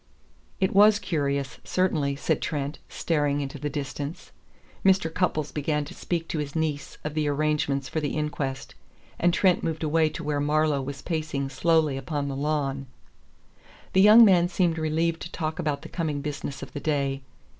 "It 0.59 0.73
was 0.73 0.97
curious, 0.97 1.59
certainly," 1.63 2.15
said 2.15 2.41
Trent, 2.41 2.79
staring 2.89 3.39
into 3.39 3.59
the 3.59 3.69
distance. 3.69 4.31
Mr. 4.83 5.13
Cupples 5.13 5.51
began 5.51 5.85
to 5.85 5.93
speak 5.93 6.27
to 6.29 6.39
his 6.39 6.55
niece 6.55 6.97
of 7.03 7.13
the 7.13 7.27
arrangements 7.27 7.87
for 7.87 7.99
the 7.99 8.17
inquest, 8.17 8.73
and 9.19 9.31
Trent 9.31 9.63
moved 9.63 9.83
away 9.83 10.09
to 10.09 10.23
where 10.23 10.39
Marlowe 10.39 10.81
was 10.81 11.03
pacing 11.03 11.49
slowly 11.49 11.97
upon 11.97 12.29
the 12.29 12.35
lawn. 12.35 12.87
The 13.93 14.01
young 14.01 14.25
man 14.25 14.47
seemed 14.47 14.79
relieved 14.79 15.21
to 15.21 15.31
talk 15.31 15.59
about 15.59 15.83
the 15.83 15.87
coming 15.89 16.21
business 16.21 16.63
of 16.63 16.73
the 16.73 16.79
day. 16.79 17.21